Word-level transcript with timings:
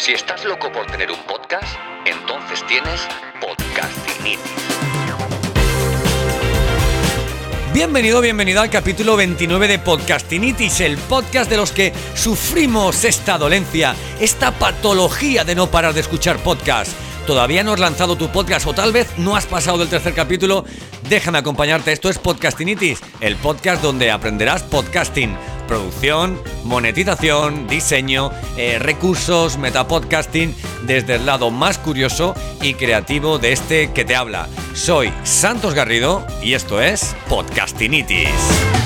Si 0.00 0.12
estás 0.12 0.46
loco 0.46 0.72
por 0.72 0.86
tener 0.86 1.10
un 1.10 1.22
podcast, 1.24 1.76
entonces 2.06 2.66
tienes 2.66 3.06
Podcastinitis. 3.38 4.40
Bienvenido, 7.74 8.22
bienvenido 8.22 8.62
al 8.62 8.70
capítulo 8.70 9.14
29 9.16 9.68
de 9.68 9.78
Podcastinitis, 9.78 10.80
el 10.80 10.96
podcast 10.96 11.50
de 11.50 11.58
los 11.58 11.72
que 11.72 11.92
sufrimos 12.14 13.04
esta 13.04 13.36
dolencia, 13.36 13.94
esta 14.20 14.52
patología 14.52 15.44
de 15.44 15.54
no 15.54 15.70
parar 15.70 15.92
de 15.92 16.00
escuchar 16.00 16.38
podcast. 16.38 16.92
¿Todavía 17.26 17.62
no 17.62 17.74
has 17.74 17.80
lanzado 17.80 18.16
tu 18.16 18.28
podcast 18.28 18.66
o 18.66 18.72
tal 18.72 18.92
vez 18.92 19.06
no 19.18 19.36
has 19.36 19.44
pasado 19.44 19.76
del 19.76 19.90
tercer 19.90 20.14
capítulo? 20.14 20.64
Déjame 21.10 21.36
acompañarte, 21.36 21.92
esto 21.92 22.08
es 22.08 22.18
Podcastinitis, 22.18 23.02
el 23.20 23.36
podcast 23.36 23.82
donde 23.82 24.10
aprenderás 24.10 24.62
podcasting 24.62 25.36
producción, 25.70 26.36
monetización, 26.64 27.68
diseño, 27.68 28.32
eh, 28.56 28.80
recursos, 28.80 29.56
metapodcasting, 29.56 30.52
desde 30.82 31.14
el 31.14 31.26
lado 31.26 31.52
más 31.52 31.78
curioso 31.78 32.34
y 32.60 32.74
creativo 32.74 33.38
de 33.38 33.52
este 33.52 33.92
que 33.92 34.04
te 34.04 34.16
habla. 34.16 34.48
Soy 34.74 35.12
Santos 35.22 35.74
Garrido 35.74 36.26
y 36.42 36.54
esto 36.54 36.82
es 36.82 37.14
Podcastinitis. 37.28 38.79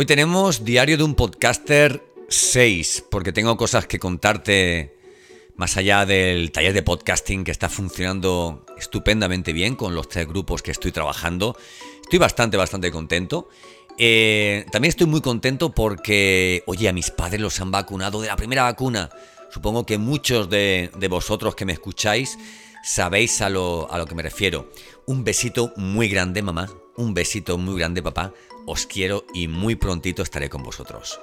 Hoy 0.00 0.06
tenemos 0.06 0.64
Diario 0.64 0.96
de 0.96 1.02
un 1.02 1.16
Podcaster 1.16 2.04
6, 2.28 3.06
porque 3.10 3.32
tengo 3.32 3.56
cosas 3.56 3.88
que 3.88 3.98
contarte 3.98 4.96
más 5.56 5.76
allá 5.76 6.06
del 6.06 6.52
taller 6.52 6.72
de 6.72 6.84
podcasting 6.84 7.42
que 7.42 7.50
está 7.50 7.68
funcionando 7.68 8.64
estupendamente 8.78 9.52
bien 9.52 9.74
con 9.74 9.96
los 9.96 10.08
tres 10.08 10.28
grupos 10.28 10.62
que 10.62 10.70
estoy 10.70 10.92
trabajando. 10.92 11.56
Estoy 12.00 12.20
bastante, 12.20 12.56
bastante 12.56 12.92
contento. 12.92 13.48
Eh, 13.98 14.66
también 14.70 14.90
estoy 14.90 15.08
muy 15.08 15.20
contento 15.20 15.74
porque, 15.74 16.62
oye, 16.66 16.88
a 16.88 16.92
mis 16.92 17.10
padres 17.10 17.40
los 17.40 17.60
han 17.60 17.72
vacunado 17.72 18.20
de 18.20 18.28
la 18.28 18.36
primera 18.36 18.62
vacuna. 18.62 19.10
Supongo 19.50 19.84
que 19.84 19.98
muchos 19.98 20.48
de, 20.48 20.92
vosotros 21.10 21.56
que 21.56 21.64
me 21.64 21.72
escucháis 21.72 22.38
sabéis 22.84 23.42
a 23.42 23.48
lo, 23.48 23.90
a 23.90 23.98
lo 23.98 24.06
que 24.06 24.14
me 24.14 24.22
refiero. 24.22 24.70
Un 25.06 25.24
besito 25.24 25.72
muy 25.74 26.08
grande, 26.08 26.40
mamá. 26.40 26.68
Un 26.98 27.14
besito 27.14 27.56
muy 27.56 27.78
grande, 27.78 28.02
papá 28.02 28.34
os 28.68 28.84
quiero 28.84 29.24
y 29.32 29.48
muy 29.48 29.76
prontito 29.76 30.22
estaré 30.22 30.50
con 30.50 30.62
vosotros. 30.62 31.18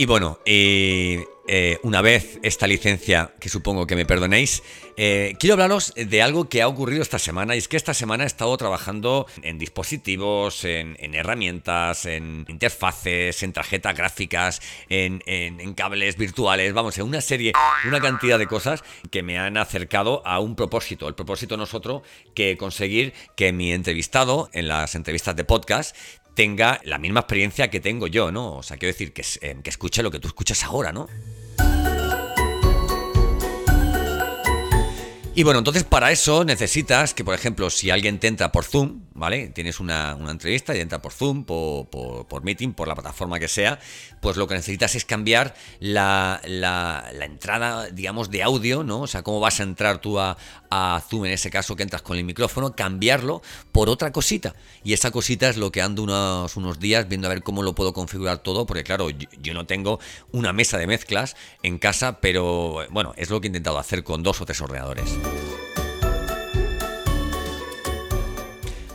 Y 0.00 0.06
bueno, 0.06 0.38
eh, 0.46 1.26
eh, 1.46 1.78
una 1.82 2.00
vez 2.00 2.38
esta 2.42 2.66
licencia, 2.66 3.34
que 3.38 3.50
supongo 3.50 3.86
que 3.86 3.96
me 3.96 4.06
perdonéis, 4.06 4.62
eh, 4.96 5.34
quiero 5.38 5.54
hablaros 5.54 5.92
de 5.94 6.22
algo 6.22 6.48
que 6.48 6.62
ha 6.62 6.68
ocurrido 6.68 7.02
esta 7.02 7.18
semana 7.18 7.54
y 7.54 7.58
es 7.58 7.68
que 7.68 7.76
esta 7.76 7.92
semana 7.92 8.24
he 8.24 8.26
estado 8.26 8.56
trabajando 8.56 9.26
en 9.42 9.58
dispositivos, 9.58 10.64
en, 10.64 10.96
herramientas, 11.14 12.06
en 12.06 12.46
interfaces, 12.48 13.42
en 13.42 13.52
tarjetas 13.52 13.94
gráficas, 13.94 14.62
en, 14.88 15.22
en, 15.26 15.74
cables 15.74 16.16
virtuales, 16.16 16.72
vamos, 16.72 16.96
en 16.96 17.04
una 17.04 17.20
serie, 17.20 17.52
una 17.86 18.00
cantidad 18.00 18.38
de 18.38 18.46
cosas 18.46 18.82
que 19.10 19.22
me 19.22 19.38
han 19.38 19.58
acercado 19.58 20.22
a 20.24 20.40
un 20.40 20.56
propósito. 20.56 21.08
El 21.08 21.14
propósito 21.14 21.56
no 21.58 21.64
es 21.64 21.74
otro 21.74 22.02
que 22.34 22.56
conseguir 22.56 23.12
que 23.36 23.52
mi 23.52 23.72
entrevistado 23.72 24.48
en 24.54 24.68
las 24.68 24.94
entrevistas 24.94 25.36
de 25.36 25.44
podcast 25.44 25.94
tenga 26.34 26.80
la 26.84 26.98
misma 26.98 27.20
experiencia 27.20 27.70
que 27.70 27.80
tengo 27.80 28.06
yo, 28.06 28.32
¿no? 28.32 28.56
O 28.56 28.62
sea, 28.62 28.76
quiero 28.76 28.92
decir, 28.92 29.12
que, 29.12 29.22
que 29.22 29.70
escuche 29.70 30.02
lo 30.02 30.10
que 30.10 30.18
tú 30.18 30.28
escuchas 30.28 30.64
ahora, 30.64 30.92
¿no? 30.92 31.08
Y 35.34 35.42
bueno, 35.42 35.60
entonces 35.60 35.84
para 35.84 36.10
eso 36.10 36.44
necesitas 36.44 37.14
que, 37.14 37.24
por 37.24 37.34
ejemplo, 37.34 37.70
si 37.70 37.90
alguien 37.90 38.18
te 38.18 38.26
entra 38.26 38.52
por 38.52 38.64
Zoom, 38.64 39.00
¿vale? 39.20 39.48
Tienes 39.48 39.80
una, 39.80 40.16
entrevista 40.30 40.74
y 40.74 40.80
entra 40.80 41.02
por 41.02 41.12
Zoom, 41.12 41.44
por, 41.44 41.86
por, 41.88 42.42
Meeting, 42.42 42.72
por 42.72 42.88
la 42.88 42.94
plataforma 42.94 43.38
que 43.38 43.48
sea, 43.48 43.78
pues 44.22 44.38
lo 44.38 44.48
que 44.48 44.54
necesitas 44.54 44.94
es 44.94 45.04
cambiar 45.04 45.54
la, 45.78 46.40
entrada, 47.20 47.90
digamos, 47.90 48.30
de 48.30 48.42
audio, 48.42 48.82
¿no? 48.82 49.02
O 49.02 49.06
sea, 49.06 49.22
cómo 49.22 49.38
vas 49.38 49.60
a 49.60 49.64
entrar 49.64 50.00
tú 50.00 50.18
a, 50.18 50.36
Zoom 51.08 51.26
en 51.26 51.32
ese 51.32 51.50
caso 51.50 51.76
que 51.76 51.82
entras 51.82 52.00
con 52.00 52.16
el 52.16 52.24
micrófono, 52.24 52.74
cambiarlo 52.74 53.42
por 53.72 53.90
otra 53.90 54.10
cosita. 54.10 54.54
Y 54.84 54.94
esa 54.94 55.10
cosita 55.10 55.50
es 55.50 55.58
lo 55.58 55.70
que 55.70 55.82
ando 55.82 56.02
unos, 56.02 56.56
unos 56.56 56.78
días 56.78 57.06
viendo 57.06 57.26
a 57.26 57.30
ver 57.30 57.42
cómo 57.42 57.62
lo 57.62 57.74
puedo 57.74 57.92
configurar 57.92 58.38
todo, 58.38 58.64
porque 58.64 58.84
claro, 58.84 59.10
yo, 59.10 59.28
yo 59.42 59.52
no 59.52 59.66
tengo 59.66 60.00
una 60.32 60.54
mesa 60.54 60.78
de 60.78 60.86
mezclas 60.86 61.36
en 61.62 61.78
casa, 61.78 62.20
pero 62.20 62.86
bueno, 62.90 63.12
es 63.16 63.28
lo 63.28 63.40
que 63.40 63.48
he 63.48 63.50
intentado 63.50 63.78
hacer 63.78 64.02
con 64.02 64.22
dos 64.22 64.40
o 64.40 64.46
tres 64.46 64.60
ordenadores. 64.62 65.18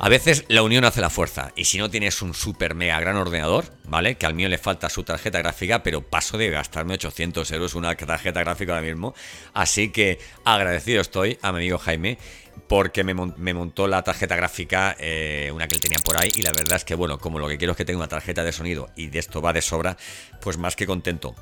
A 0.06 0.10
veces 0.10 0.46
la 0.50 0.62
unión 0.62 0.86
hace 0.86 1.02
la 1.02 1.10
fuerza 1.10 1.52
y 1.56 1.66
si 1.66 1.80
no 1.80 1.90
tienes 1.90 2.22
un 2.22 2.36
super 2.36 2.76
mega 2.76 3.00
gran 3.00 3.16
ordenador, 3.16 3.66
¿vale? 3.86 4.20
Que 4.20 4.28
al 4.28 4.36
mío 4.36 4.48
le 4.48 4.60
falta 4.60 4.88
su 4.88 5.02
tarjeta 5.04 5.40
gráfica, 5.40 5.82
pero 5.82 6.08
paso 6.08 6.38
de 6.38 6.52
gastarme 6.52 6.94
800 6.94 7.52
euros 7.54 7.74
una 7.74 7.96
tarjeta 7.96 8.42
gráfica 8.42 8.74
ahora 8.74 8.86
mismo. 8.86 9.16
Así 9.56 9.90
que 9.90 10.20
agradecido 10.44 11.02
estoy 11.02 11.40
a 11.42 11.52
mi 11.52 11.58
amigo 11.58 11.80
Jaime 11.80 12.20
porque 12.68 13.04
me, 13.04 13.16
montó 13.16 13.88
la 13.88 14.04
tarjeta 14.04 14.36
gráfica, 14.36 14.96
eh, 15.00 15.50
una 15.52 15.68
que 15.68 15.74
él 15.74 15.82
tenía 15.82 15.98
por 16.04 16.22
ahí, 16.22 16.30
y 16.36 16.44
la 16.44 16.52
verdad 16.52 16.78
es 16.78 16.86
que, 16.86 16.94
bueno, 16.94 17.18
como 17.18 17.40
lo 17.40 17.48
que 17.48 17.58
quiero 17.58 17.72
es 17.72 17.78
que 17.78 17.86
tenga 17.86 17.98
una 17.98 18.08
tarjeta 18.08 18.44
de 18.44 18.52
sonido 18.52 18.92
y 18.96 19.08
de 19.08 19.18
esto 19.18 19.42
va 19.42 19.54
de 19.54 19.64
sobra, 19.64 19.98
pues 20.40 20.60
más 20.60 20.76
que 20.76 20.86
contento. 20.86 21.34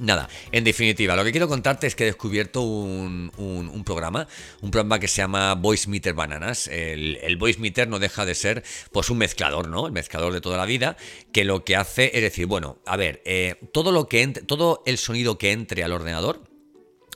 Nada, 0.00 0.30
en 0.50 0.64
definitiva, 0.64 1.14
lo 1.14 1.24
que 1.24 1.30
quiero 1.30 1.46
contarte 1.46 1.86
es 1.86 1.94
que 1.94 2.04
he 2.04 2.06
descubierto 2.06 2.62
un, 2.62 3.82
programa, 3.84 4.26
un 4.62 4.70
programa 4.70 4.98
que 4.98 5.08
se 5.08 5.20
llama 5.20 5.54
Voice 5.54 5.90
Meter 5.90 6.14
Bananas. 6.14 6.68
El, 6.68 7.36
Voice 7.36 7.60
Meter 7.60 7.86
no 7.86 7.98
deja 7.98 8.24
de 8.24 8.34
ser 8.34 8.64
pues 8.92 9.10
un 9.10 9.18
mezclador, 9.18 9.68
¿no? 9.68 9.86
El 9.86 9.92
mezclador 9.92 10.32
de 10.32 10.40
toda 10.40 10.56
la 10.56 10.64
vida, 10.64 10.96
que 11.32 11.44
lo 11.44 11.66
que 11.66 11.76
hace 11.76 12.12
es 12.14 12.22
decir, 12.22 12.46
bueno, 12.46 12.78
a 12.86 12.96
ver, 12.96 13.20
eh, 13.26 13.56
todo 13.72 13.92
lo 13.92 14.08
que 14.08 14.26
todo 14.46 14.82
el 14.86 14.96
sonido 14.96 15.36
que 15.36 15.52
entre 15.52 15.84
al 15.84 15.92
ordenador 15.92 16.44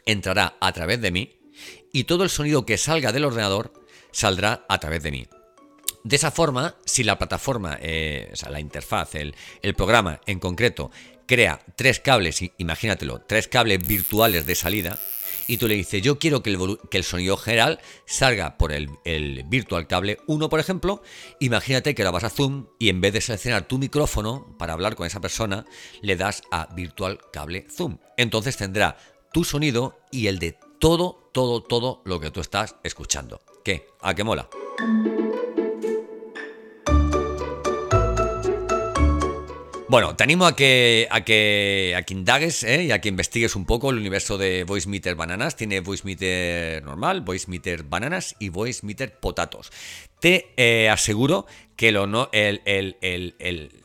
entrará 0.04 0.58
a 0.60 0.72
través 0.72 1.00
de 1.00 1.10
mí 1.10 1.38
y 1.90 2.04
todo 2.04 2.22
el 2.22 2.28
sonido 2.28 2.66
que 2.66 2.76
salga 2.76 3.12
del 3.12 3.24
ordenador 3.24 3.72
saldrá 4.10 4.66
a 4.68 4.78
través 4.78 5.02
de 5.02 5.10
mí. 5.10 5.26
De 6.02 6.16
esa 6.16 6.30
forma, 6.30 6.76
si 6.84 7.02
la 7.02 7.16
plataforma, 7.16 7.78
eh, 7.80 8.28
o 8.30 8.36
sea, 8.36 8.50
la 8.50 8.60
interfaz, 8.60 9.14
el, 9.14 9.34
el 9.62 9.74
programa 9.74 10.20
en 10.26 10.38
concreto, 10.38 10.90
crea 11.26 11.60
tres 11.76 12.00
cables, 12.00 12.40
imagínatelo, 12.58 13.20
tres 13.20 13.48
cables 13.48 13.86
virtuales 13.86 14.46
de 14.46 14.54
salida, 14.54 14.98
y 15.46 15.58
tú 15.58 15.68
le 15.68 15.74
dices, 15.74 16.02
yo 16.02 16.18
quiero 16.18 16.42
que 16.42 16.50
el, 16.50 17.04
sonido 17.04 17.36
general 17.36 17.80
salga 18.06 18.56
por 18.56 18.72
el, 18.72 18.88
virtual 19.46 19.86
cable 19.86 20.18
1, 20.26 20.48
por 20.48 20.60
ejemplo, 20.60 21.02
imagínate 21.40 21.94
que 21.94 22.04
lo 22.04 22.12
vas 22.12 22.24
a 22.24 22.30
Zoom 22.30 22.66
y 22.78 22.88
en 22.88 23.00
vez 23.00 23.12
de 23.12 23.20
seleccionar 23.20 23.66
tu 23.68 23.78
micrófono 23.78 24.56
para 24.58 24.72
hablar 24.72 24.94
con 24.96 25.06
esa 25.06 25.20
persona, 25.20 25.66
le 26.00 26.16
das 26.16 26.42
a 26.50 26.68
virtual 26.74 27.18
cable 27.32 27.66
Zoom. 27.70 27.98
Entonces 28.16 28.56
tendrá 28.56 28.96
tu 29.32 29.44
sonido 29.44 29.98
y 30.10 30.28
el 30.28 30.38
de 30.38 30.58
todo, 30.78 31.30
todo, 31.32 31.62
todo 31.62 32.02
lo 32.04 32.20
que 32.20 32.30
tú 32.30 32.40
estás 32.40 32.76
escuchando. 32.82 33.40
¿Qué? 33.64 33.86
¿A 34.00 34.14
qué 34.14 34.24
mola? 34.24 34.48
Bueno, 39.86 40.16
te 40.16 40.24
animo 40.24 40.46
a 40.46 40.56
que, 40.56 41.06
a 41.10 41.20
que, 41.24 41.94
a 41.94 42.02
que 42.02 42.14
indagues 42.14 42.64
¿eh? 42.64 42.84
y 42.84 42.90
a 42.90 43.02
que 43.02 43.10
investigues 43.10 43.54
un 43.54 43.66
poco 43.66 43.90
el 43.90 43.98
universo 43.98 44.38
de 44.38 44.64
Voice 44.64 44.88
Meter 44.88 45.14
Bananas. 45.14 45.56
Tiene 45.56 45.80
Voice 45.80 46.04
Meter 46.04 46.82
normal, 46.82 47.20
Voice 47.20 47.50
Meter 47.50 47.82
Bananas 47.82 48.34
y 48.38 48.48
Voice 48.48 48.84
Meter 48.86 49.18
Potatos. 49.20 49.70
Te 50.20 50.54
eh, 50.56 50.88
aseguro 50.88 51.46
que 51.76 51.92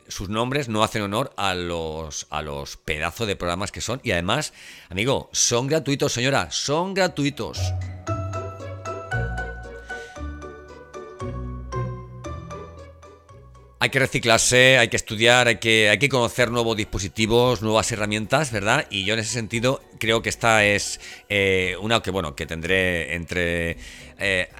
sus 0.08 0.28
nombres 0.30 0.70
no 0.70 0.82
hacen 0.82 1.02
honor 1.02 1.34
a 1.36 1.54
los, 1.54 2.26
a 2.30 2.40
los 2.40 2.78
pedazos 2.78 3.26
de 3.26 3.36
programas 3.36 3.70
que 3.70 3.82
son. 3.82 4.00
Y 4.02 4.12
además, 4.12 4.54
amigo, 4.88 5.28
son 5.32 5.66
gratuitos, 5.66 6.14
señora, 6.14 6.50
son 6.50 6.94
gratuitos. 6.94 7.60
Hay 13.82 13.88
que 13.88 13.98
reciclarse, 13.98 14.76
hay 14.76 14.88
que 14.88 14.96
estudiar, 14.96 15.48
hay 15.48 15.56
que, 15.56 15.88
hay 15.88 15.98
que 15.98 16.10
conocer 16.10 16.50
nuevos 16.50 16.76
dispositivos, 16.76 17.62
nuevas 17.62 17.90
herramientas, 17.90 18.52
¿verdad? 18.52 18.86
Y 18.90 19.06
yo 19.06 19.14
en 19.14 19.20
ese 19.20 19.32
sentido 19.32 19.82
creo 19.98 20.20
que 20.20 20.28
esta 20.28 20.66
es 20.66 21.00
eh, 21.30 21.76
una 21.80 22.02
que, 22.02 22.10
bueno, 22.10 22.36
que 22.36 22.44
tendré 22.44 23.14
entre... 23.14 23.78
Eh, 24.18 24.50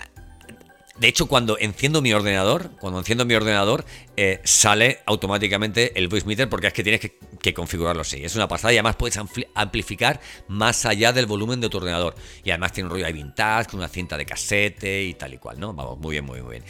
De 1.00 1.08
hecho, 1.08 1.28
cuando 1.28 1.56
enciendo 1.58 2.02
mi 2.02 2.12
ordenador, 2.12 2.72
cuando 2.78 2.98
enciendo 2.98 3.24
mi 3.24 3.32
ordenador, 3.32 3.86
eh, 4.18 4.38
sale 4.44 4.98
automáticamente 5.06 5.98
el 5.98 6.08
voice 6.08 6.26
meter 6.26 6.50
porque 6.50 6.66
es 6.66 6.74
que 6.74 6.82
tienes 6.82 7.00
que, 7.00 7.54
configurarlo 7.54 8.02
así. 8.02 8.22
Es 8.22 8.36
una 8.36 8.46
pasada 8.46 8.74
y 8.74 8.76
además 8.76 8.96
puedes 8.96 9.18
amplificar 9.54 10.20
más 10.48 10.84
allá 10.84 11.14
del 11.14 11.24
volumen 11.24 11.58
de 11.58 11.70
tu 11.70 11.78
ordenador. 11.78 12.14
Y 12.44 12.50
además 12.50 12.72
tiene 12.72 12.88
un 12.88 12.92
rollo 12.92 13.06
de 13.06 13.14
vintage, 13.14 13.70
con 13.70 13.80
una 13.80 13.88
cinta 13.88 14.18
de 14.18 14.26
casete 14.26 15.02
y 15.02 15.14
tal 15.14 15.32
y 15.32 15.38
cual, 15.38 15.58
¿no? 15.58 15.72
Vamos, 15.72 15.98
muy 15.98 16.12
bien, 16.12 16.26
muy, 16.26 16.42
muy 16.42 16.50
bien. 16.50 16.64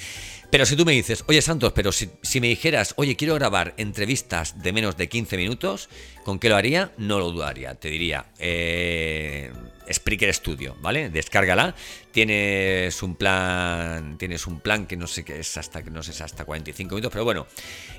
Pero 0.49 0.65
si 0.65 0.77
tú 0.77 0.85
me 0.85 0.93
dices, 0.93 1.25
oye 1.27 1.43
Santos, 1.43 1.73
pero 1.73 1.91
si, 1.91 2.09
me 2.41 2.47
dijeras, 2.47 2.95
oye, 2.99 3.17
quiero 3.17 3.35
grabar 3.35 3.75
entrevistas 3.79 4.63
de 4.63 4.73
menos 4.73 4.97
de 4.97 5.09
15 5.09 5.37
minutos, 5.37 5.89
¿con 6.25 6.39
qué 6.39 6.49
lo 6.49 6.55
haría? 6.55 6.93
No 6.99 7.19
lo 7.19 7.33
dudaría. 7.33 7.75
Te 7.75 7.89
diría, 7.89 8.27
eh, 8.39 9.51
Spreaker 9.93 10.33
Studio, 10.33 10.77
¿vale? 10.81 11.11
Descárgala. 11.11 11.75
Tienes 12.13 13.03
un 13.03 13.17
plan. 13.17 14.19
Tienes 14.19 14.47
un 14.47 14.61
plan 14.61 14.87
que 14.87 14.97
no 14.97 15.07
sé 15.07 15.25
qué 15.25 15.41
es 15.41 15.57
hasta 15.57 15.83
que 15.83 15.91
no 15.91 16.03
sé 16.03 16.23
hasta 16.23 16.45
45 16.45 16.95
minutos. 16.95 17.13
Pero 17.13 17.25
bueno. 17.25 17.47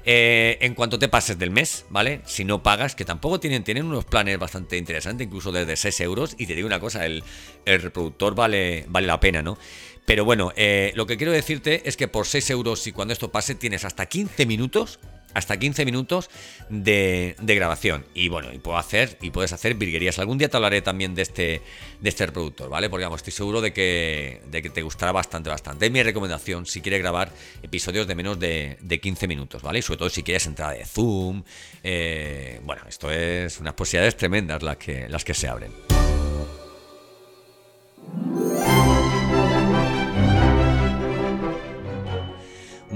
Eh, 0.06 0.58
en 0.62 0.74
cuanto 0.74 0.98
te 1.00 1.08
pases 1.08 1.38
del 1.38 1.52
mes, 1.52 1.86
¿vale? 1.90 2.22
Si 2.26 2.46
no 2.46 2.64
pagas, 2.64 2.96
que 2.96 3.06
tampoco 3.06 3.40
tienen, 3.40 3.64
tienen 3.64 3.86
unos 3.86 4.06
planes 4.06 4.38
bastante 4.40 4.78
interesantes, 4.78 5.28
incluso 5.28 5.52
desde 5.52 5.76
6 5.76 6.00
euros. 6.02 6.36
Y 6.38 6.46
te 6.48 6.56
digo 6.56 6.68
una 6.68 6.80
cosa, 6.80 7.06
el, 7.06 7.24
el 7.66 7.82
reproductor 7.82 8.36
vale, 8.36 8.86
vale 8.88 9.08
la 9.08 9.20
pena, 9.20 9.42
¿no? 9.42 9.58
Pero 10.06 10.26
bueno, 10.26 10.52
eh, 10.56 10.92
lo 10.96 11.06
que 11.06 11.18
quiero 11.18 11.32
decirte 11.32 11.88
es 11.88 11.96
que 11.96 12.08
por 12.08 12.26
6 12.26 12.50
euros 12.50 12.86
y 12.88 12.92
cuando 12.92 13.14
esto 13.14 13.32
pase 13.32 13.56
tienes 13.56 13.86
hasta 13.86 14.08
15 14.08 14.46
minutos 14.46 15.00
hasta 15.34 15.58
15 15.58 15.86
minutos 15.86 16.30
de, 16.70 17.36
grabación. 17.40 18.06
Y 18.14 18.30
bueno, 18.30 18.52
y 18.54 18.60
puedo 18.60 18.78
hacer, 18.78 19.18
y 19.22 19.30
puedes 19.30 19.54
hacer 19.54 19.76
virguerías. 19.76 20.20
Algún 20.20 20.38
día 20.38 20.50
te 20.50 20.58
hablaré 20.58 20.82
también 20.82 21.16
de 21.16 21.22
este, 21.22 21.62
de 22.00 22.10
este 22.10 22.26
reproductor, 22.26 22.70
¿vale? 22.70 22.90
Porque 22.90 23.06
vamos, 23.06 23.20
estoy 23.20 23.34
seguro 23.34 23.62
de 23.62 23.74
que, 23.74 24.42
de 24.48 24.62
que 24.62 24.70
te 24.70 24.82
gustará 24.82 25.12
bastante, 25.12 25.50
bastante. 25.50 25.86
Es 25.86 25.92
mi 25.92 26.04
recomendación 26.04 26.66
si 26.66 26.82
quieres 26.82 27.02
grabar 27.02 27.32
episodios 27.62 28.08
de 28.08 28.16
menos 28.16 28.40
de, 28.40 28.78
15 29.02 29.28
minutos, 29.28 29.62
¿vale? 29.62 29.80
Y 29.80 29.82
sobre 29.82 29.98
todo 29.98 30.10
si 30.10 30.24
quieres 30.24 30.46
entrada 30.46 30.74
de 30.74 30.86
Zoom. 30.86 31.44
Eh, 31.84 32.60
bueno, 32.64 32.84
esto 32.88 33.12
es 33.12 33.60
unas 33.60 33.74
posibilidades 33.74 34.16
tremendas 34.18 34.62
las 34.62 34.78
que, 34.78 35.08
las 35.10 35.24
que 35.24 35.34
se 35.34 35.48
abren. 35.48 36.01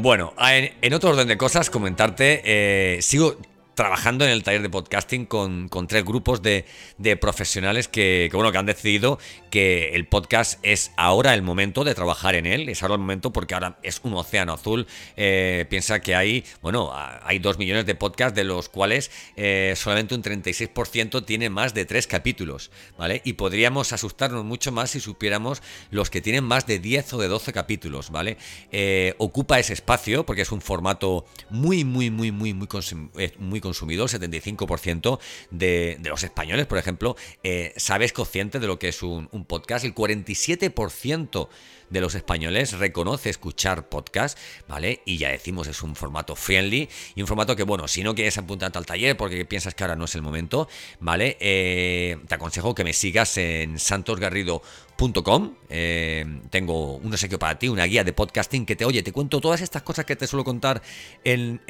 Bueno, 0.06 0.36
en, 0.40 0.94
otro 0.94 1.10
orden 1.10 1.28
de 1.28 1.36
cosas, 1.36 1.72
comentarte, 1.72 2.44
eh, 2.46 3.02
sigo 3.02 3.38
trabajando 3.76 4.26
en 4.26 4.32
el 4.32 4.44
taller 4.44 4.62
de 4.62 4.70
podcasting 4.70 5.26
con, 5.26 5.70
tres 5.88 6.04
grupos 6.04 6.42
de, 6.42 6.66
profesionales 7.20 7.88
que, 7.88 8.30
bueno, 8.34 8.52
que 8.52 8.58
han 8.58 8.66
decidido 8.66 9.20
que 9.52 9.90
el 9.90 10.08
podcast 10.08 10.60
es 10.64 10.92
ahora 10.98 11.34
el 11.34 11.42
momento 11.42 11.84
de 11.84 11.94
trabajar 11.94 12.36
en 12.36 12.46
él, 12.46 12.68
es 12.70 12.82
ahora 12.82 12.96
el 12.96 13.02
momento 13.02 13.32
porque 13.32 13.54
ahora 13.54 13.78
es 13.84 14.00
un 14.04 14.14
océano 14.14 14.54
azul. 14.54 14.88
Eh, 15.18 15.66
piensa 15.70 16.02
que 16.02 16.16
hay, 16.16 16.44
bueno, 16.62 16.92
hay 16.94 17.40
dos 17.40 17.58
millones 17.58 17.86
de 17.86 17.96
podcasts 17.96 18.36
de 18.36 18.44
los 18.44 18.70
cuales 18.70 19.12
eh, 19.36 19.74
solamente 19.76 20.16
un 20.16 20.24
36% 20.24 21.26
tiene 21.26 21.50
más 21.50 21.74
de 21.74 21.86
tres 21.86 22.08
capítulos, 22.08 22.72
¿vale? 22.98 23.22
Y 23.26 23.34
podríamos 23.34 23.94
asustarnos 23.94 24.46
mucho 24.46 24.72
más 24.72 24.92
si 24.92 25.00
supiéramos 25.00 25.62
los 25.92 26.10
que 26.10 26.22
tienen 26.22 26.44
más 26.44 26.66
de 26.66 26.80
10 26.80 27.14
o 27.14 27.18
de 27.18 27.28
12 27.28 27.54
capítulos, 27.54 28.10
¿vale? 28.10 28.38
Eh, 28.72 29.16
ocupa 29.18 29.60
ese 29.60 29.74
espacio 29.74 30.26
porque 30.26 30.44
es 30.44 30.52
un 30.52 30.62
formato 30.62 31.26
muy, 31.50 31.84
muy, 31.84 32.10
muy, 32.10 32.32
muy, 32.32 32.54
muy, 32.54 32.70
muy 33.40 33.60
consumido, 33.66 34.06
el 34.06 34.10
75% 34.10 35.20
de, 35.52 35.98
los 36.04 36.24
españoles, 36.24 36.66
por 36.68 36.78
ejemplo, 36.78 37.16
eh, 37.44 37.74
sabes 37.76 38.14
consciente 38.14 38.60
de 38.60 38.68
lo 38.68 38.80
que 38.80 38.90
es 38.90 39.04
un 39.04 39.46
podcast, 39.46 39.84
el 39.86 39.94
47% 39.94 41.50
de 41.96 42.02
los 42.02 42.14
españoles 42.14 42.74
reconoce 42.74 43.30
escuchar 43.30 43.88
podcast, 43.88 44.38
¿vale? 44.68 45.02
Y 45.06 45.18
ya 45.18 45.30
decimos, 45.30 45.68
es 45.68 45.82
un 45.82 45.96
formato 45.96 46.36
friendly 46.36 46.90
y 47.16 47.22
un 47.22 47.28
formato 47.28 47.56
que, 47.56 47.64
bueno, 47.64 47.88
si 47.88 48.04
no 48.04 48.14
quieres 48.14 48.38
apuntarte 48.38 48.78
al 48.78 48.86
taller 48.86 49.16
porque 49.16 49.46
piensas 49.46 49.74
que 49.74 49.84
ahora 49.84 49.96
no 49.96 50.06
es 50.06 50.14
el 50.14 50.22
momento, 50.22 50.68
¿vale? 51.00 51.38
Eh, 51.40 52.18
te 52.28 52.36
aconsejo 52.36 52.76
que 52.76 52.84
me 52.84 52.92
sigas 52.92 53.38
en 53.38 53.80
santosgarrido.com. 53.80 55.56
Eh, 55.70 56.42
tengo 56.50 56.98
un 56.98 57.12
obsequio 57.14 57.40
para 57.40 57.58
ti, 57.58 57.70
una 57.70 57.86
guía 57.86 58.04
de 58.04 58.12
podcasting 58.12 58.66
que 58.66 58.76
te, 58.76 58.84
oye, 58.84 59.02
te 59.02 59.14
cuento 59.14 59.40
todas 59.40 59.62
estas 59.62 59.82
cosas 59.82 60.04
que 60.04 60.18
te 60.18 60.28
suelo 60.28 60.44
contar 60.44 60.82
en, 61.24 61.62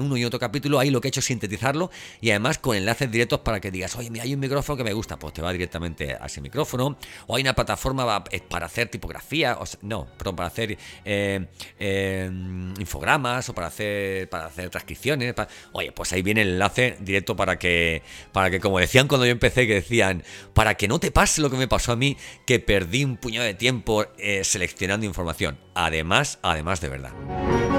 uno 0.00 0.16
y 0.16 0.24
otro 0.24 0.38
capítulo. 0.38 0.78
Ahí 0.78 0.90
lo 0.90 1.00
que 1.00 1.08
he 1.08 1.10
hecho 1.10 1.20
es 1.20 1.26
sintetizarlo 1.26 1.90
y 2.20 2.30
además 2.30 2.58
con 2.58 2.76
enlaces 2.76 3.10
directos 3.10 3.40
para 3.40 3.60
que 3.60 3.72
digas, 3.72 3.96
oye, 3.96 4.10
mira, 4.10 4.22
hay 4.24 4.34
un 4.34 4.40
micrófono 4.40 4.76
que 4.76 4.84
me 4.84 4.92
gusta, 4.92 5.18
pues 5.18 5.34
te 5.34 5.42
va 5.42 5.52
directamente 5.52 6.14
a 6.14 6.26
ese 6.26 6.40
micrófono. 6.40 6.96
O 7.26 7.34
hay 7.34 7.42
una 7.42 7.54
plataforma 7.54 8.24
para 8.48 8.66
hacer 8.66 8.88
tipografía 8.88 9.58
no, 9.82 10.06
perdón, 10.16 10.36
para 10.36 10.48
hacer 10.48 10.76
eh, 11.04 11.46
eh, 11.78 12.30
infogramas 12.78 13.48
o 13.48 13.54
para 13.54 13.68
hacer, 13.68 14.28
para 14.28 14.46
hacer 14.46 14.70
transcripciones. 14.70 15.34
oye, 15.72 15.92
pues 15.92 16.12
ahí 16.12 16.22
viene 16.22 16.42
el 16.42 16.50
enlace 16.50 16.96
directo 17.00 17.36
para 17.36 17.58
que, 17.58 18.02
para 18.32 18.50
que, 18.50 18.60
como 18.60 18.78
decían 18.78 19.08
cuando 19.08 19.26
yo 19.26 19.32
empecé, 19.32 19.66
que 19.66 19.74
decían, 19.74 20.24
para 20.52 20.74
que 20.74 20.88
no 20.88 20.98
te 21.00 21.10
pase 21.10 21.40
lo 21.40 21.50
que 21.50 21.56
me 21.56 21.68
pasó 21.68 21.92
a 21.92 21.96
mí, 21.96 22.16
que 22.46 22.60
perdí 22.60 23.04
un 23.04 23.16
puñado 23.16 23.46
de 23.46 23.54
tiempo 23.54 24.06
eh, 24.18 24.44
seleccionando 24.44 25.06
información. 25.06 25.58
Además, 25.74 26.38
además 26.42 26.80
de 26.80 26.88
verdad. 26.88 27.73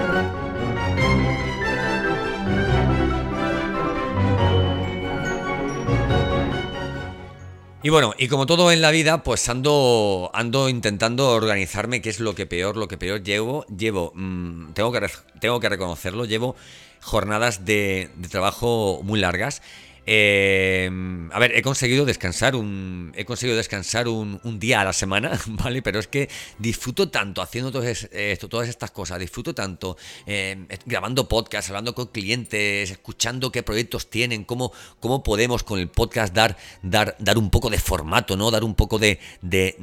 Y 7.86 7.90
bueno, 7.90 8.16
y 8.18 8.30
como 8.30 8.48
todo 8.48 8.72
en 8.72 8.82
la 8.82 8.90
vida, 8.90 9.22
pues 9.22 9.48
ando, 9.48 10.32
ando 10.34 10.70
intentando 10.70 11.30
organizarme, 11.30 12.02
que 12.02 12.10
es 12.10 12.20
lo 12.20 12.34
que 12.34 12.48
peor, 12.48 12.78
lo 12.78 12.88
que 12.88 12.98
peor 12.98 13.22
llevo. 13.22 13.64
Llevo, 13.68 14.12
mm, 14.16 14.72
tengo, 14.74 14.92
que, 14.92 15.08
tengo 15.40 15.60
que 15.60 15.70
reconocerlo, 15.70 16.26
llevo 16.26 16.56
jornadas 17.04 17.64
de 17.64 18.10
trabajo 18.32 19.02
muy 19.04 19.20
largas. 19.20 19.62
Eh, 20.06 20.90
a 21.32 21.40
ver, 21.40 21.56
he 21.56 21.62
conseguido 21.62 22.06
descansar 22.06 22.56
un. 22.56 23.12
He 23.16 23.26
conseguido 23.26 23.58
descansar 23.58 24.08
un, 24.08 24.40
día 24.60 24.82
a 24.82 24.86
la 24.86 24.94
semana, 24.94 25.40
¿vale? 25.48 25.82
Pero 25.82 26.00
es 26.00 26.08
que 26.08 26.30
disfruto 26.60 27.10
tanto 27.10 27.42
haciendo 27.42 27.72
todas 27.72 28.70
estas 28.70 28.92
cosas, 28.92 29.20
disfruto 29.20 29.56
tanto 29.56 29.98
eh, 30.26 30.68
grabando 30.86 31.28
podcasts, 31.28 31.70
hablando 31.70 31.96
con 31.96 32.08
clientes, 32.08 32.92
escuchando 32.92 33.52
qué 33.52 33.64
proyectos 33.64 34.10
tienen, 34.10 34.44
cómo, 34.44 34.72
cómo 35.00 35.24
podemos 35.24 35.64
con 35.64 35.80
el 35.80 35.90
podcast 35.90 36.34
dar, 36.34 36.58
dar, 36.84 37.16
dar 37.20 37.38
un 37.38 37.50
poco 37.50 37.70
de 37.70 37.80
formato, 37.80 38.38
¿no? 38.38 38.52
Dar 38.52 38.64
un 38.64 38.76
poco 38.76 39.00
de, 39.00 39.20
de, 39.42 39.76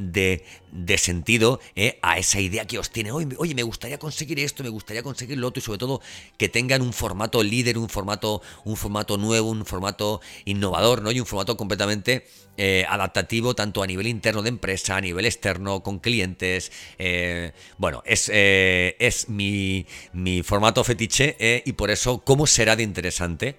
de, 0.70 0.98
sentido 0.98 1.60
eh, 1.74 1.98
a 2.02 2.18
esa 2.18 2.40
idea 2.40 2.66
que 2.66 2.78
os 2.78 2.90
tiene. 2.90 3.10
Oye, 3.12 3.54
me 3.54 3.62
gustaría 3.62 3.98
conseguir 3.98 4.38
esto, 4.38 4.62
me 4.62 4.68
gustaría 4.68 5.02
conseguir 5.02 5.38
lo 5.38 5.48
otro, 5.48 5.58
y 5.58 5.62
sobre 5.62 5.78
todo 5.78 6.00
que 6.38 6.48
tengan 6.48 6.82
un 6.82 6.92
formato 6.92 7.42
líder, 7.42 7.76
un 7.78 7.88
formato, 7.88 8.42
un 8.64 8.76
formato 8.76 9.16
nuevo, 9.16 9.50
un 9.50 9.64
formato 9.66 10.11
innovador, 10.44 11.02
¿no? 11.02 11.12
Y 11.12 11.20
un 11.20 11.26
formato 11.26 11.56
completamente 11.56 12.26
eh, 12.56 12.84
adaptativo, 12.88 13.54
tanto 13.54 13.82
a 13.82 13.86
nivel 13.86 14.06
interno 14.06 14.42
de 14.42 14.50
empresa, 14.50 14.96
a 14.96 15.00
nivel 15.00 15.24
externo, 15.24 15.82
con 15.82 15.98
clientes. 15.98 16.70
Eh, 16.98 17.52
bueno, 17.78 18.02
es, 18.04 18.30
eh, 18.32 18.96
es 18.98 19.28
mi, 19.28 19.86
mi, 20.12 20.42
formato 20.42 20.84
fetiche 20.84 21.62
y 21.64 21.72
por 21.72 21.90
eso, 21.90 22.18
¿cómo 22.18 22.46
será 22.46 22.76
de 22.76 22.82
interesante? 22.82 23.56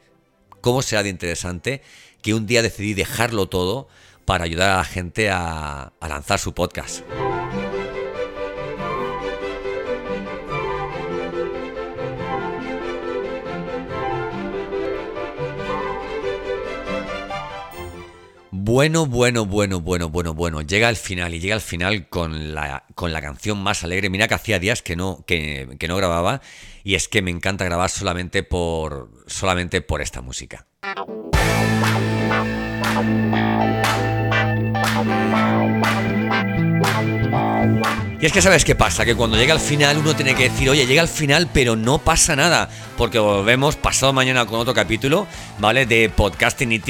¿Cómo 0.62 0.82
será 0.82 1.04
de 1.04 1.10
interesante 1.10 1.82
que 2.22 2.34
un 2.34 2.46
día 2.46 2.62
decidí 2.62 2.94
dejarlo 2.94 3.48
todo 3.50 3.88
para 4.26 4.46
ayudar 4.46 4.70
a 4.70 4.78
la 4.78 4.86
gente 4.86 5.30
a, 5.30 5.94
a 6.00 6.08
lanzar 6.08 6.40
su 6.40 6.54
podcast? 6.54 7.04
Bueno, 18.66 19.06
bueno, 19.08 19.46
bueno, 19.46 19.82
bueno, 19.82 20.08
bueno, 20.10 20.34
bueno. 20.34 20.62
Llega 20.62 20.88
al 20.88 20.96
final 20.96 21.34
y 21.34 21.42
llega 21.42 21.56
al 21.56 21.60
final 21.60 22.08
con 22.08 22.54
la, 22.56 22.86
con 22.96 23.12
la 23.12 23.22
canción 23.22 23.62
más 23.62 23.84
alegre. 23.84 24.10
Mira 24.10 24.30
que 24.30 24.36
hacía 24.36 24.58
días 24.58 24.82
que 24.82 24.96
no, 24.96 25.26
que, 25.28 25.68
no 25.86 25.98
grababa 25.98 26.40
y 26.82 26.96
es 26.96 27.10
que 27.10 27.22
me 27.22 27.30
encanta 27.30 27.66
grabar 27.66 27.90
solamente 27.90 28.42
por, 28.42 29.10
solamente 29.28 29.82
por 29.82 30.02
esta 30.02 30.22
música. 30.22 30.66
Y 38.24 38.26
es 38.26 38.32
que 38.32 38.42
sabes 38.42 38.64
qué 38.64 38.74
pasa, 38.74 39.04
que 39.04 39.16
cuando 39.16 39.36
llega 39.36 39.52
al 39.52 39.60
final 39.60 39.98
uno 39.98 40.16
tiene 40.16 40.34
que 40.34 40.44
decir, 40.44 40.70
oye, 40.70 40.88
llega 40.88 41.02
al 41.02 41.10
final, 41.10 41.50
pero 41.52 41.76
no 41.76 41.98
pasa 41.98 42.38
nada, 42.38 42.70
porque 42.96 43.20
volvemos 43.20 43.76
pasado 43.76 44.14
mañana 44.14 44.46
con 44.46 44.62
otro 44.62 44.74
capítulo, 44.74 45.28
¿vale? 45.60 45.86
De 45.86 46.08
Podcasting 46.08 46.72
It 46.72 46.88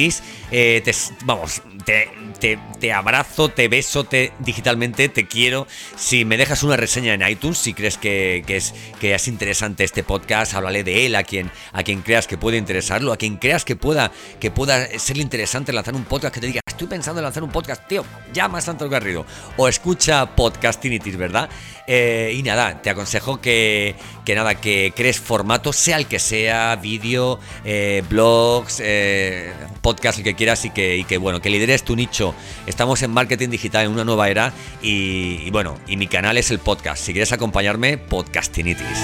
eh, 0.51 0.83
vamos, 1.25 1.63
te, 1.85 2.59
te, 2.79 2.93
abrazo, 2.93 3.49
te 3.49 3.67
beso 3.67 4.03
te, 4.03 4.33
digitalmente, 4.39 5.09
te 5.09 5.27
quiero. 5.27 5.67
Si 5.95 6.25
me 6.25 6.37
dejas 6.37 6.63
una 6.63 6.77
reseña 6.77 7.13
en 7.13 7.27
iTunes, 7.27 7.57
si 7.57 7.73
crees 7.73 7.97
que, 7.97 8.43
es, 8.47 8.73
que 8.99 9.13
es 9.13 9.27
interesante 9.27 9.83
este 9.83 10.03
podcast, 10.03 10.53
háblale 10.53 10.83
de 10.83 11.05
él 11.05 11.15
a 11.15 11.23
quien, 11.23 11.51
a 11.71 11.83
quien 11.83 12.01
creas 12.01 12.27
que 12.27 12.37
puede 12.37 12.57
interesarlo, 12.57 13.13
a 13.13 13.17
quien 13.17 13.37
creas 13.37 13.65
que 13.65 13.75
pueda, 13.75 14.11
que 14.39 14.51
pueda 14.51 14.87
ser 14.99 15.17
interesante 15.17 15.73
lanzar 15.73 15.95
un 15.95 16.05
podcast 16.05 16.33
que 16.33 16.41
te 16.41 16.47
diga, 16.47 16.61
estoy 16.67 16.87
pensando 16.87 17.19
en 17.19 17.23
lanzar 17.23 17.43
un 17.43 17.51
podcast, 17.51 17.87
tío, 17.87 18.03
llama 18.33 18.57
a 18.57 18.61
Santos 18.61 18.89
Garrido. 18.89 19.25
O 19.57 19.67
escucha 19.67 20.35
Podcastinitis, 20.35 21.17
¿verdad? 21.17 21.49
Eh, 21.85 22.33
y 22.35 22.43
nada, 22.43 22.81
te 22.81 22.89
aconsejo 22.89 23.41
que, 23.41 23.95
que, 24.25 24.35
nada, 24.35 24.55
que 24.55 24.93
crees 24.95 25.19
formato, 25.19 25.73
sea 25.73 25.97
el 25.97 26.07
que 26.07 26.19
sea, 26.19 26.75
vídeo, 26.77 27.39
eh, 27.65 28.03
blogs, 28.09 28.81
eh, 28.83 29.51
podcast, 29.81 30.19
el 30.19 30.23
que 30.23 30.35
quieras, 30.35 30.63
y 30.65 30.69
que, 30.69 30.97
y 30.97 31.03
que 31.03 31.17
bueno, 31.17 31.41
que 31.41 31.49
lideres 31.49 31.72
tu 31.81 31.95
nicho. 31.95 32.35
Estamos 32.67 33.01
en 33.01 33.09
marketing 33.09 33.49
digital 33.49 33.85
en 33.85 33.91
una 33.91 34.05
nueva 34.05 34.29
era 34.29 34.53
y, 34.83 35.41
y 35.43 35.49
bueno, 35.49 35.79
y 35.87 35.97
mi 35.97 36.05
canal 36.05 36.37
es 36.37 36.51
el 36.51 36.59
podcast. 36.59 37.03
Si 37.03 37.13
quieres 37.13 37.31
acompañarme, 37.31 37.97
Podcastinitis. 37.97 38.99